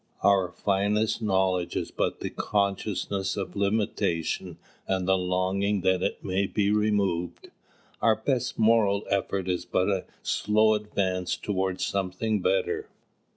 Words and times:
Our 0.23 0.49
finest 0.51 1.21
knowledge 1.21 1.75
is 1.75 1.91
but 1.91 2.21
the 2.21 2.31
consciousness 2.31 3.37
of 3.37 3.55
limitation 3.55 4.57
and 4.87 5.07
the 5.07 5.15
longing 5.15 5.81
that 5.81 6.01
it 6.01 6.23
may 6.25 6.47
be 6.47 6.71
removed. 6.71 7.51
Our 8.01 8.15
best 8.15 8.57
moral 8.57 9.05
effort 9.11 9.47
is 9.47 9.63
but 9.65 9.89
a 9.91 10.05
slow 10.23 10.73
advance 10.73 11.35
towards 11.37 11.85
something 11.85 12.39
better. 12.41 12.89